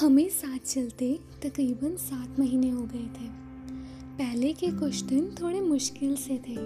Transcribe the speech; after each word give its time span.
हमें 0.00 0.28
साथ 0.28 0.58
चलते 0.58 1.20
तकरीबन 1.42 1.96
सात 1.96 2.40
महीने 2.40 2.70
हो 2.70 2.82
गए 2.82 3.06
थे। 3.06 3.28
पहले 4.18 4.52
के 4.52 4.70
कुछ 4.70 5.00
दिन 5.00 5.34
थोड़े 5.42 5.60
मुश्किल 5.60 6.16
से 6.16 6.38
थे, 6.38 6.56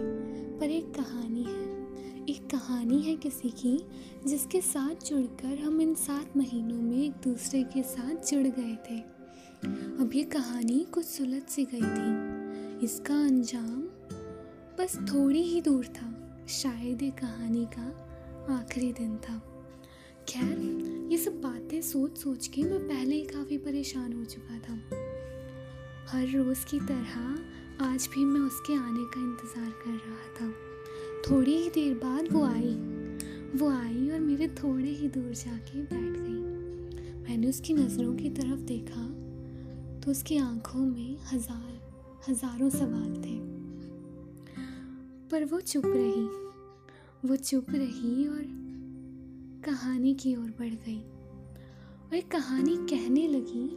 पर 0.59 0.70
एक 0.70 0.95
कहानी 0.95 1.43
है। 1.43 1.64
एक 2.27 2.51
कहानी 2.51 3.02
है 3.02 3.16
किसी 3.16 3.48
की, 3.48 3.87
जिसके 4.27 4.61
साथ 4.61 5.06
जुड़कर 5.06 5.59
हम 5.59 5.80
इन 5.80 5.95
सात 5.95 6.37
महीनों 6.37 6.82
में 6.82 7.02
एक 7.02 7.12
दूसरे 7.12 7.62
के 7.62 7.82
साथ 7.82 8.30
जुड़ 8.30 8.46
गए 8.46 8.74
थे। 8.74 8.98
अब 10.02 10.10
ये 10.15 10.23
कहानी 10.23 10.87
कुछ 10.92 11.05
सुलझ 11.05 11.42
सी 11.42 11.65
गई 11.65 11.83
थी। 11.83 12.30
इसका 12.84 13.15
अंजाम 13.15 13.83
बस 14.78 14.97
थोड़ी 14.97 15.42
ही 15.42 15.60
दूर 15.60 15.87
था। 15.87 16.37
शायद 16.48 17.02
ये 17.02 17.10
कहानी 17.10 17.66
का 17.78 18.06
आखिरी 18.55 18.92
दिन 18.92 19.16
था। 19.16 19.59
खैर, 20.30 21.09
ये 21.11 21.16
सब 21.19 21.41
बातें 21.43 21.80
सोच 21.83 22.19
सोच 22.19 22.47
के 22.47 22.62
मैं 22.62 22.79
पहले 22.80 23.15
ही 23.15 23.23
काफ़ी 23.23 23.57
परेशान 23.59 24.12
हो 24.12 24.25
चुका 24.25 24.59
था। 24.59 24.75
हर 26.09 26.27
रोज़ 26.29 26.65
की 26.66 26.79
तरह 26.80 27.84
आज 27.84 28.09
भी 28.15 28.25
मैं 28.25 28.41
उसके 28.41 28.74
आने 28.74 29.05
का 29.15 29.21
इंतज़ार 29.21 29.71
कर 29.85 29.91
रहा 29.91 30.29
था। 30.37 30.51
थोड़ी 31.30 31.57
ही 31.57 31.71
देर 31.71 31.95
बाद 31.95 32.33
वो 32.33 32.45
आई। 32.45 32.74
वो 33.59 33.71
आई 33.71 34.11
और 34.11 34.21
मेरे 34.21 34.48
थोड़े 34.48 34.91
ही 34.91 35.09
दूर 35.09 35.33
जाके 35.35 35.83
बैठ 35.83 36.16
गई। 36.19 37.23
मैंने 37.23 37.49
उसकी 37.49 37.74
नज़रों 37.74 38.15
की 38.15 38.30
तरफ़ 38.30 38.60
देखा 38.69 39.07
तो 40.01 40.10
उसकी 40.10 40.37
आँखों 40.37 40.87
में 40.87 41.16
हज़ार, 41.33 41.80
हज़ारों 42.29 42.71
सवाल 42.71 43.13
थे। 43.16 43.38
पर 45.30 45.45
वो 45.45 45.60
चुप 45.60 45.87
रही। 45.87 47.29
वो 47.29 47.37
चुप 47.37 47.71
रही 47.71 48.26
और 48.29 48.43
कहानी 49.65 50.15
की 50.15 50.37
ओर 50.37 50.51
बढ़ 50.59 50.75
गई। 50.75 51.01
और 52.07 52.15
एक 52.15 52.30
कहानी 52.30 52.77
कहने 52.77 53.29
लगी 53.29 53.69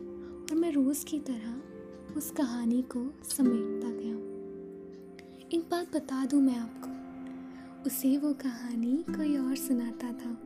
और 0.44 0.56
मैं 0.56 0.72
रोज़ 0.72 1.06
की 1.06 1.20
तरह 1.20 1.62
उस 2.18 2.32
कहानी 2.32 2.82
को 2.82 3.14
समेटता 3.24 3.92
गया। 3.92 4.16
एक 5.58 5.68
बात 5.72 5.96
बता 5.96 6.26
दूँ 6.26 6.42
मैं 6.42 6.58
आपको। 6.58 6.90
उसे 7.84 8.18
वो 8.18 8.34
कहानी 8.34 9.06
कोई 9.10 9.38
और 9.38 9.56
सुनाता 9.56 10.14
था। 10.14 10.38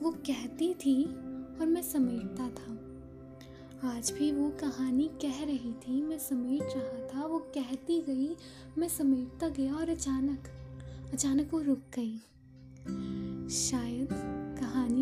वो 0.00 0.10
कहती 0.10 0.74
थी 0.74 1.04
और 1.58 1.66
मैं 1.66 1.82
समेटता 1.82 2.48
था। 2.48 2.72
आज 3.96 4.10
भी 4.10 4.32
वो 4.32 4.50
कहानी 4.50 5.10
कह 5.22 5.44
रही 5.44 5.72
थी, 5.72 6.02
मैं 6.02 6.18
समेट 6.18 6.62
रहा 6.62 7.08
था। 7.08 7.26
वो 7.26 7.38
कहती 7.38 8.02
गई, 8.02 8.36
मैं 8.78 8.88
समेटता 8.88 9.48
गया 9.48 9.74
और 9.74 9.88
अचानक 9.88 10.38
अचानक 11.12 11.50
वो 11.54 11.60
रुक 11.60 11.78
गई। 11.78 12.16
शायद 13.48 14.25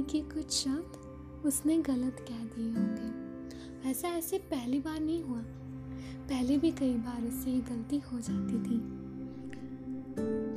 के 0.05 0.21
कुछ 0.21 0.53
शब्द 0.53 1.01
उसने 1.47 1.79
गलत 1.79 2.17
कह 2.29 2.45
दिए 2.45 2.71
होंगे। 2.71 3.25
ऐसा 3.91 4.09
ऐसे 4.09 4.39
पहली 4.39 4.81
बार 4.81 5.01
नहीं 5.01 5.23
हुआ। 5.23 5.43
पहले 6.29 6.59
भी 6.59 6.71
कई 6.71 6.95
बार 6.95 7.25
उससे 7.25 7.51
ये 7.51 7.61
गलती 7.61 7.99
हो 7.99 8.21
जाती 8.21 8.55
थी। 8.55 8.81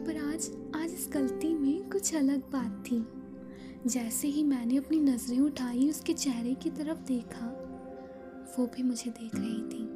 पर 0.06 0.18
आज 0.18 0.52
आज 0.76 0.94
इस 0.94 1.10
गलती 1.14 1.54
में 1.54 1.90
कुछ 1.90 2.16
अलग 2.16 2.40
बात 2.40 2.84
थी। 2.92 3.08
जैसे 3.90 4.28
ही 4.28 4.44
मैंने 4.44 4.78
अपनी 4.78 5.00
नज़रें 5.00 5.40
उठाई, 5.40 5.90
उसके 5.90 6.14
चेहरे 6.14 6.54
की 6.54 6.70
तरफ़ 6.70 7.00
देखा, 7.00 7.46
वो 8.60 8.66
भी 8.66 8.84
मुझे 8.84 9.12
देख 9.12 9.36
रही 9.36 9.70
थी। 9.70 9.88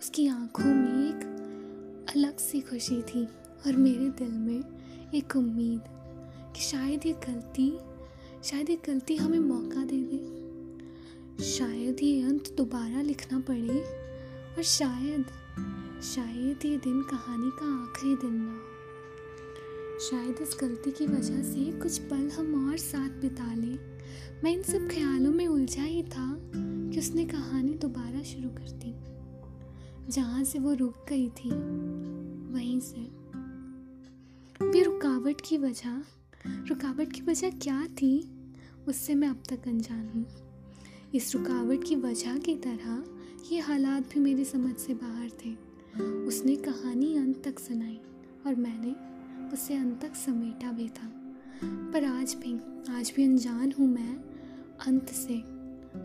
उसकी 0.00 0.26
आँखों 0.26 0.64
में 0.64 1.08
एक 1.08 1.24
अलग 2.16 2.36
सी 2.36 2.60
खुशी 2.60 3.02
थी 3.02 3.24
और 3.66 3.76
मेरे 3.76 4.08
दिल 4.08 4.32
में 4.32 4.64
एक 5.14 5.36
उम्मीद 5.36 5.80
कि 6.56 6.60
शायद 6.60 7.06
ये 7.06 7.12
गलती 7.12 7.78
शायद 8.44 8.70
ये 8.70 8.78
गलती 8.86 9.16
हमें 9.16 9.38
मौका 9.38 9.84
दे 9.84 9.96
दे। 9.96 10.34
शायद 11.44 11.96
ये 12.02 12.22
अंत 12.22 12.54
दोबारा 12.56 13.02
लिखना 13.02 13.40
पड़े, 13.40 13.80
और 14.56 14.62
शायद 14.62 15.24
शायद 16.02 16.58
ये 16.64 16.76
दिन 16.76 17.02
कहानी 17.02 17.50
का 17.54 17.82
आखिरी 17.82 18.16
दिन 18.16 18.34
ना 18.34 18.52
हो। 18.52 20.00
शायद 20.00 20.36
इस 20.42 20.56
गलती 20.60 20.90
की 20.90 21.06
वजह 21.06 21.42
से 21.42 21.72
कुछ 21.72 21.98
पल 21.98 22.30
हम 22.30 22.70
और 22.70 22.76
साथ 22.76 23.10
बिता 23.10 23.54
लें। 23.54 23.78
मैं 24.44 24.52
इन 24.52 24.62
सब 24.62 24.88
ख्यालों 24.88 25.32
में 25.32 25.46
उलझा 25.46 25.82
ही 25.82 26.02
था 26.02 26.40
कि 26.54 26.98
उसने 26.98 27.24
कहानी 27.24 27.74
दोबारा 27.74 28.22
शुरू 28.22 28.48
कर 28.48 28.70
दी। 28.70 28.94
जहाँ 30.12 30.44
से 30.44 30.58
वो 30.58 30.74
रुक 30.74 31.06
गई 31.08 31.28
थी, 31.28 31.50
वहीं 32.52 32.80
से। 32.80 33.24
भी 34.68 34.82
रुकावट 34.82 35.36
की 35.48 35.58
वजह, 35.58 36.02
रुकावट 36.46 37.12
की 37.12 37.22
वजह 37.22 37.50
क्या 37.50 37.86
थी? 37.86 38.33
उससे 38.88 39.14
मैं 39.14 39.28
अब 39.28 39.42
तक 39.48 39.68
अनजान 39.68 40.08
हूँ। 40.08 40.26
इस 41.14 41.34
रुकावट 41.36 41.84
की 41.84 41.96
वजह 41.96 42.38
की 42.38 42.54
तरह 42.54 43.04
ये 43.52 43.60
हालात 43.60 44.14
भी 44.14 44.20
मेरी 44.20 44.44
समझ 44.44 44.76
से 44.76 44.94
बाहर 44.94 45.30
थे। 45.30 45.54
उसने 46.02 46.56
कहानी 46.56 47.16
अंत 47.16 47.42
तक 47.44 47.58
सुनाई 47.58 48.00
और 48.46 48.54
मैंने 48.54 48.94
उसे 49.52 49.76
अंत 49.76 50.00
तक 50.02 50.14
समेटा 50.14 50.72
भी 50.72 50.88
था। 50.88 51.12
पर 51.64 52.04
आज 52.04 52.34
भी 52.34 52.58
आज 52.92 53.12
भी 53.16 53.24
अनजान 53.24 53.72
हूँ 53.78 53.88
मैं 53.88 54.16
अंत 54.86 55.08
से, 55.08 55.40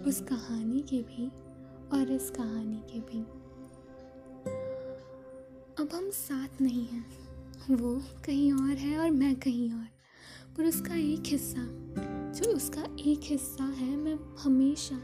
उस 0.09 0.21
कहानी 0.21 0.79
के 0.79 1.01
भी 1.01 1.27
और 1.97 2.11
इस 2.11 2.29
कहानी 2.29 2.81
के 2.91 2.99
भी। 2.99 3.21
अब 5.83 5.89
हम 5.93 6.09
साथ 6.09 6.61
नहीं 6.61 6.87
हैं। 6.87 7.05
वो 7.71 8.01
कहीं 8.25 8.53
और 8.53 8.77
है 8.77 8.99
और 8.99 9.11
मैं 9.11 9.35
कहीं 9.35 9.73
और। 9.73 9.87
पर 10.57 10.65
उसका 10.65 10.95
एक 10.95 11.23
हिस्सा 11.25 11.61
जो 12.39 12.51
उसका 12.51 12.81
एक 12.99 13.19
हिस्सा 13.23 13.63
है, 13.63 13.95
मैं 13.95 14.19
हमेशा 14.39 15.01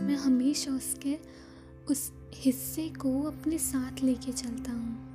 मैं 0.00 0.16
हमेशा 0.16 0.72
उसके, 0.72 1.18
उस 1.90 2.12
हिस्से 2.34 2.88
को 2.88 3.22
अपने 3.22 3.58
साथ 3.58 4.02
लेके 4.02 4.32
चलता 4.32 4.72
हूँ। 4.72 5.14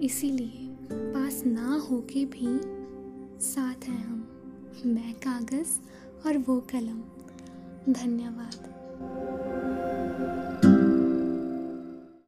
इसीलिए 0.00 0.76
पास 0.92 1.42
ना 1.46 1.76
होके 1.76 2.24
भी 2.24 2.60
साथ 3.40 3.84
हैं 3.84 4.06
हम, 4.06 4.28
मैं 4.86 5.14
कागज़ 5.14 5.70
और 6.26 6.38
वो 6.38 6.60
कलम। 6.60 7.02
धन्यवाद। 7.92 8.74